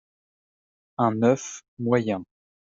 un 1.03 1.13
oeuf 1.27 1.45
moyen 1.83 2.21